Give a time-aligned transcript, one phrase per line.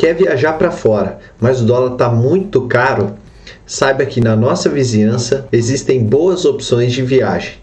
[0.00, 3.16] Quer viajar para fora, mas o dólar está muito caro?
[3.66, 7.56] Saiba que na nossa vizinhança existem boas opções de viagem.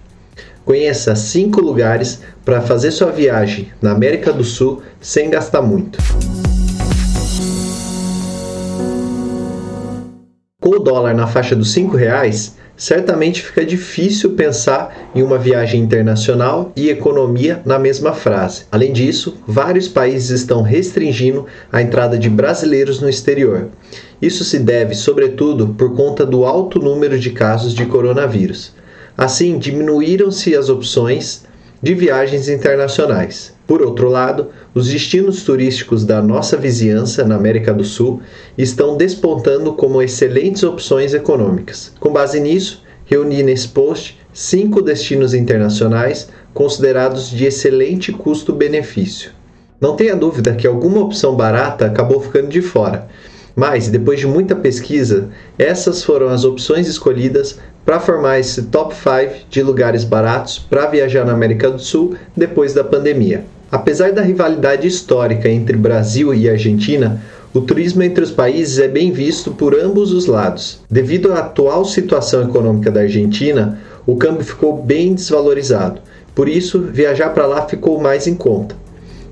[0.64, 5.98] Conheça cinco lugares para fazer sua viagem na América do Sul sem gastar muito.
[10.62, 15.82] Com o dólar na faixa dos R$ reais, certamente fica difícil pensar em uma viagem
[15.82, 18.66] internacional e economia na mesma frase.
[18.72, 23.70] Além disso, vários países estão restringindo a entrada de brasileiros no exterior.
[24.22, 28.74] Isso se deve, sobretudo, por conta do alto número de casos de coronavírus.
[29.18, 31.44] Assim, diminuíram-se as opções
[31.82, 33.57] de viagens internacionais.
[33.68, 38.22] Por outro lado, os destinos turísticos da nossa vizinhança na América do Sul
[38.58, 41.92] estão despontando como excelentes opções econômicas.
[42.00, 49.32] Com base nisso, reuni nesse post cinco destinos internacionais considerados de excelente custo-benefício.
[49.82, 53.08] Não tenha dúvida que alguma opção barata acabou ficando de fora,
[53.54, 55.30] mas depois de muita pesquisa,
[55.60, 61.26] essas foram as opções escolhidas para formar esse top 5 de lugares baratos para viajar
[61.26, 63.44] na América do Sul depois da pandemia.
[63.72, 67.22] Apesar da rivalidade histórica entre Brasil e Argentina,
[67.54, 70.80] o turismo entre os países é bem visto por ambos os lados.
[70.90, 76.02] Devido à atual situação econômica da Argentina, o câmbio ficou bem desvalorizado.
[76.34, 78.76] Por isso, viajar para lá ficou mais em conta.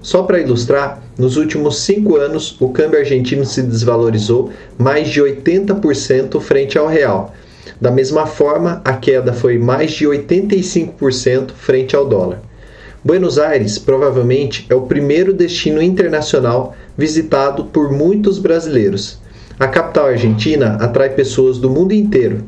[0.02, 6.39] Só para ilustrar, nos últimos cinco anos o câmbio argentino se desvalorizou mais de 80%
[6.42, 7.33] frente ao real,
[7.80, 12.42] da mesma forma, a queda foi mais de 85% frente ao dólar.
[13.06, 19.20] Buenos Aires provavelmente é o primeiro destino internacional visitado por muitos brasileiros.
[19.59, 22.45] A capital argentina atrai pessoas do mundo inteiro.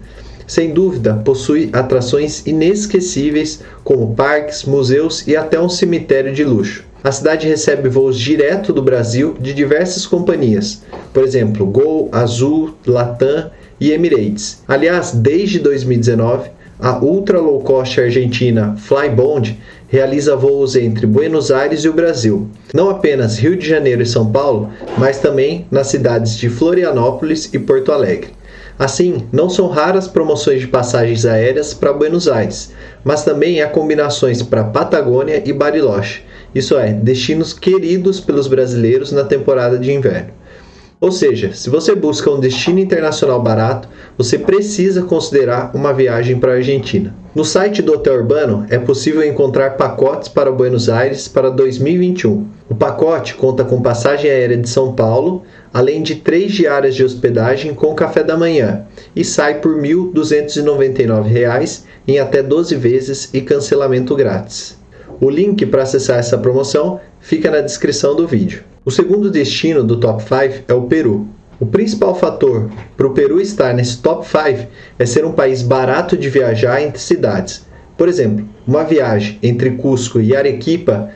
[0.47, 6.83] Sem dúvida, possui atrações inesquecíveis como parques, museus e até um cemitério de luxo.
[7.03, 10.81] A cidade recebe voos direto do Brasil de diversas companhias,
[11.13, 14.63] por exemplo, Gol, Azul, Latam e Emirates.
[14.67, 19.57] Aliás, desde 2019, a ultra low cost argentina Flybond
[19.87, 24.29] realiza voos entre Buenos Aires e o Brasil, não apenas Rio de Janeiro e São
[24.31, 28.31] Paulo, mas também nas cidades de Florianópolis e Porto Alegre.
[28.77, 34.43] Assim, não são raras promoções de passagens aéreas para Buenos Aires, mas também há combinações
[34.43, 36.21] para Patagônia e Bariloche,
[36.53, 40.31] isso é, destinos queridos pelos brasileiros na temporada de inverno.
[40.99, 43.87] Ou seja, se você busca um destino internacional barato,
[44.17, 47.13] você precisa considerar uma viagem para a Argentina.
[47.35, 52.47] No site do Hotel Urbano é possível encontrar pacotes para Buenos Aires para 2021.
[52.67, 57.75] O pacote conta com passagem aérea de São Paulo, além de três diárias de hospedagem
[57.75, 64.15] com café da manhã, e sai por R$ 1.299 em até 12 vezes e cancelamento
[64.15, 64.75] grátis.
[65.21, 68.63] O link para acessar essa promoção fica na descrição do vídeo.
[68.87, 71.27] O segundo destino do top 5 é o Peru.
[71.59, 74.65] O principal fator para o Peru estar nesse top 5
[74.97, 77.65] é ser um país barato de viajar entre cidades.
[77.97, 81.09] Por exemplo, uma viagem entre Cusco e Arequipa,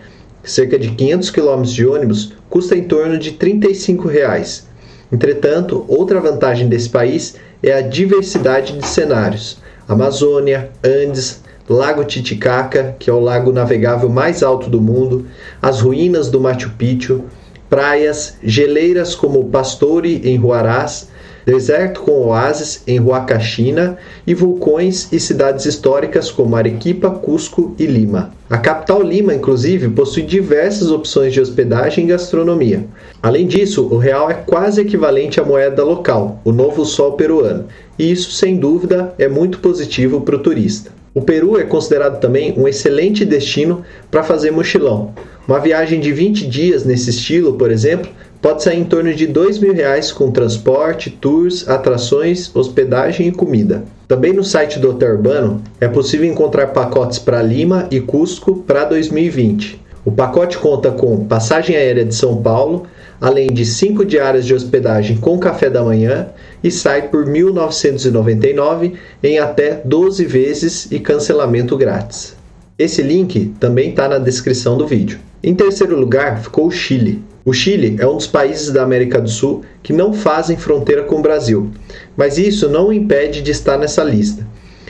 [0.44, 4.68] cerca de 500 km de ônibus, custa em torno de 35 reais.
[5.10, 9.60] Entretanto, outra vantagem desse país é a diversidade de cenários.
[9.88, 15.26] Amazônia, Andes, Lago Titicaca, que é o lago navegável mais alto do mundo,
[15.62, 17.24] as ruínas do Machu Picchu,
[17.72, 21.08] praias, geleiras como Pastore em Huaraz,
[21.46, 28.32] deserto com oásis em Huacachina e vulcões e cidades históricas como Arequipa, Cusco e Lima.
[28.50, 32.86] A capital Lima, inclusive, possui diversas opções de hospedagem e gastronomia.
[33.24, 37.66] Além disso, o real é quase equivalente à moeda local, o novo sol peruano,
[37.98, 40.92] e isso, sem dúvida, é muito positivo para o turista.
[41.14, 45.14] O Peru é considerado também um excelente destino para fazer mochilão.
[45.46, 48.10] Uma viagem de 20 dias nesse estilo, por exemplo,
[48.42, 53.84] pode sair em torno de R$ mil reais com transporte, tours, atrações, hospedagem e comida.
[54.08, 58.86] Também no site do Hotel Urbano é possível encontrar pacotes para Lima e Cusco para
[58.86, 59.80] 2020.
[60.04, 62.88] O pacote conta com passagem aérea de São Paulo,
[63.22, 66.30] além de 5 diárias de hospedagem com café da manhã
[66.64, 72.36] e sai por R$ 1.999 em até 12 vezes e cancelamento grátis.
[72.80, 75.20] Esse link também está na descrição do vídeo.
[75.44, 77.22] Em terceiro lugar ficou o Chile.
[77.44, 81.16] O Chile é um dos países da América do Sul que não fazem fronteira com
[81.16, 81.72] o Brasil,
[82.16, 84.46] mas isso não o impede de estar nessa lista,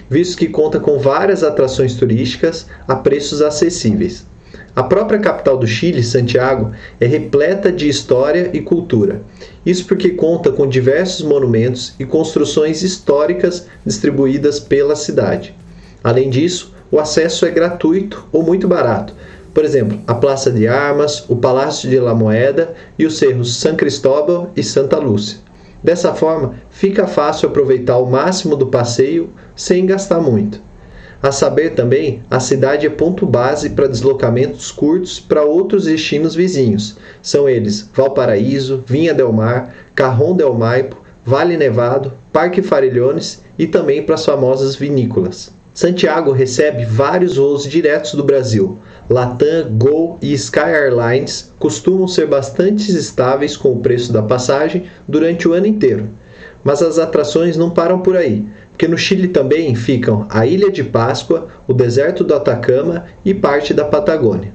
[0.09, 4.27] visto que conta com várias atrações turísticas a preços acessíveis.
[4.75, 9.21] A própria capital do Chile, Santiago, é repleta de história e cultura.
[9.65, 15.55] Isso porque conta com diversos monumentos e construções históricas distribuídas pela cidade.
[16.03, 19.13] Além disso, o acesso é gratuito ou muito barato,
[19.53, 23.75] Por exemplo, a Praça de Armas, o Palácio de La Moeda e os cerros San
[23.75, 25.39] Cristóbal e Santa Lúcia.
[25.83, 30.61] Dessa forma, fica fácil aproveitar o máximo do passeio sem gastar muito.
[31.21, 36.97] A saber também, a cidade é ponto base para deslocamentos curtos para outros destinos vizinhos.
[37.21, 44.01] São eles Valparaíso, Vinha del Mar, Carrón del Maipo, Vale Nevado, Parque Farellones e também
[44.01, 45.53] para as famosas vinícolas.
[45.73, 48.79] Santiago recebe vários voos diretos do Brasil.
[49.09, 55.47] Latam, Gol e Sky Airlines costumam ser bastante estáveis com o preço da passagem durante
[55.47, 56.09] o ano inteiro.
[56.63, 60.83] Mas as atrações não param por aí, porque no Chile também ficam a Ilha de
[60.83, 64.53] Páscoa, o deserto do Atacama e parte da Patagônia.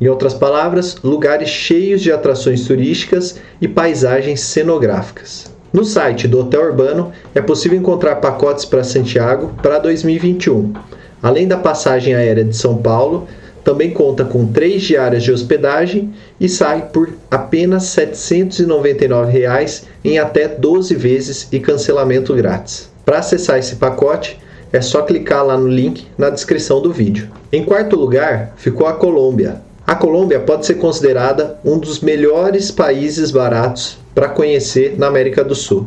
[0.00, 5.52] Em outras palavras, lugares cheios de atrações turísticas e paisagens cenográficas.
[5.72, 10.72] No site do Hotel Urbano é possível encontrar pacotes para Santiago para 2021.
[11.20, 13.26] Além da passagem aérea de São Paulo,
[13.68, 20.48] também conta com três diárias de hospedagem e sai por apenas 799 reais em até
[20.48, 22.90] 12 vezes e cancelamento grátis.
[23.04, 24.40] Para acessar esse pacote,
[24.72, 27.28] é só clicar lá no link na descrição do vídeo.
[27.52, 29.60] Em quarto lugar, ficou a Colômbia.
[29.88, 35.54] A Colômbia pode ser considerada um dos melhores países baratos para conhecer na América do
[35.54, 35.86] Sul.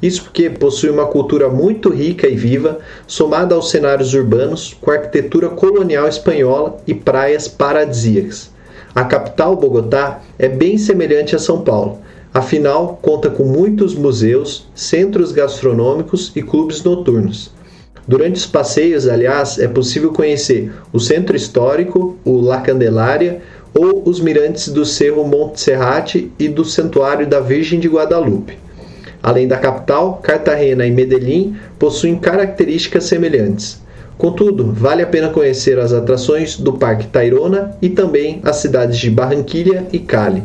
[0.00, 5.50] Isso porque possui uma cultura muito rica e viva, somada aos cenários urbanos, com arquitetura
[5.50, 8.50] colonial espanhola e praias paradisíacas.
[8.94, 11.98] A capital, Bogotá, é bem semelhante a São Paulo,
[12.32, 17.50] afinal, conta com muitos museus, centros gastronômicos e clubes noturnos.
[18.06, 23.40] Durante os passeios, aliás, é possível conhecer o centro histórico, o La Candelária,
[23.74, 28.58] ou os mirantes do Cerro Monte Serrate e do Santuário da Virgem de Guadalupe.
[29.22, 33.80] Além da capital, Cartagena e Medellín possuem características semelhantes.
[34.18, 39.10] Contudo, vale a pena conhecer as atrações do Parque Tayrona e também as cidades de
[39.10, 40.42] Barranquilha e Cali.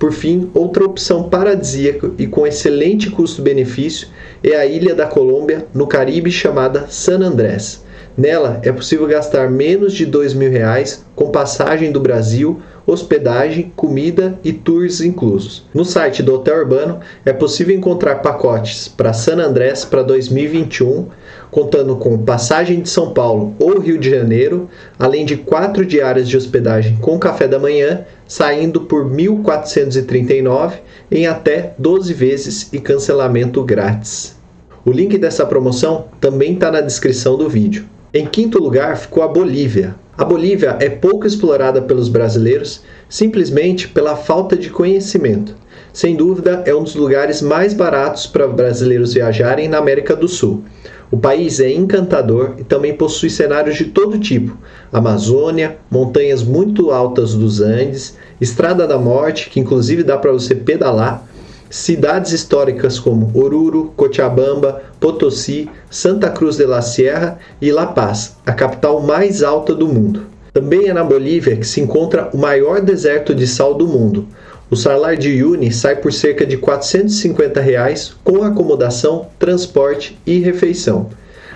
[0.00, 4.08] Por fim, outra opção paradisíaca e com excelente custo-benefício
[4.42, 7.84] é a ilha da Colômbia, no Caribe, chamada San Andrés.
[8.16, 14.52] Nela é possível gastar menos de mil reais com passagem do Brasil, hospedagem, comida e
[14.52, 15.64] tours inclusos.
[15.72, 21.06] No site do Hotel Urbano é possível encontrar pacotes para San Andrés para 2021,
[21.50, 24.68] contando com passagem de São Paulo ou Rio de Janeiro,
[24.98, 30.74] além de quatro diárias de hospedagem com café da manhã, saindo por R$ 1.439
[31.10, 34.38] em até 12 vezes e cancelamento grátis.
[34.84, 37.84] O link dessa promoção também está na descrição do vídeo.
[38.14, 39.94] Em quinto lugar ficou a Bolívia.
[40.20, 45.56] A Bolívia é pouco explorada pelos brasileiros simplesmente pela falta de conhecimento.
[45.94, 50.62] Sem dúvida, é um dos lugares mais baratos para brasileiros viajarem na América do Sul.
[51.10, 54.58] O país é encantador e também possui cenários de todo tipo:
[54.92, 61.26] Amazônia, montanhas muito altas dos Andes, Estrada da Morte, que inclusive dá para você pedalar,
[61.70, 68.52] cidades históricas como Oruro, Cochabamba, Potosí, Santa Cruz de la Sierra e La Paz, a
[68.52, 70.26] capital mais alta do mundo.
[70.52, 74.26] Também é na Bolívia que se encontra o maior deserto de sal do mundo.
[74.68, 81.08] O salário de Uyuni sai por cerca de 450 reais, com acomodação, transporte e refeição.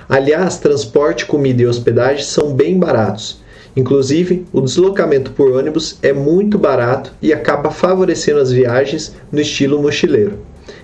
[0.08, 3.42] Aliás, transporte, comida e hospedagem são bem baratos.
[3.76, 9.82] Inclusive, o deslocamento por ônibus é muito barato e acaba favorecendo as viagens no estilo
[9.82, 10.38] mochileiro.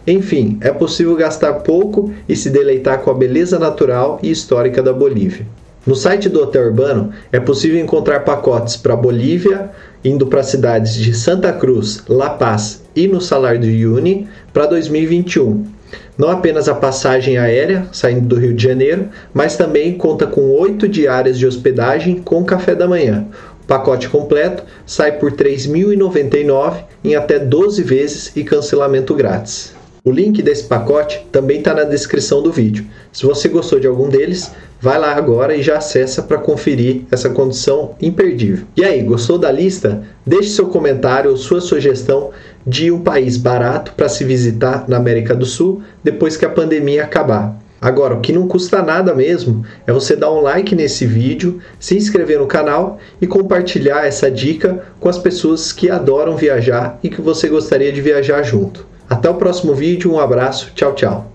[0.06, 4.92] Enfim, é possível gastar pouco e se deleitar com a beleza natural e histórica da
[4.92, 5.46] Bolívia.
[5.86, 9.70] No site do Hotel Urbano é possível encontrar pacotes para Bolívia,
[10.04, 15.79] indo para cidades de Santa Cruz, La Paz e no Salar do Uyuni para 2021
[16.20, 20.86] não apenas a passagem aérea, saindo do Rio de Janeiro, mas também conta com oito
[20.86, 23.26] diárias de hospedagem com café da manhã.
[23.62, 29.74] O pacote completo sai por R$ 3.099 em até 12 vezes e cancelamento grátis.
[30.02, 32.86] O link desse pacote também está na descrição do vídeo.
[33.12, 37.28] Se você gostou de algum deles, vai lá agora e já acessa para conferir essa
[37.28, 38.64] condição imperdível.
[38.74, 40.02] E aí, gostou da lista?
[40.24, 42.30] Deixe seu comentário ou sua sugestão
[42.66, 47.04] de um país barato para se visitar na América do Sul depois que a pandemia
[47.04, 47.60] acabar.
[47.78, 51.94] Agora, o que não custa nada mesmo é você dar um like nesse vídeo, se
[51.94, 57.20] inscrever no canal e compartilhar essa dica com as pessoas que adoram viajar e que
[57.20, 58.88] você gostaria de viajar junto.
[59.10, 61.32] Até o próximo vídeo, um abraço, tchau, tchau.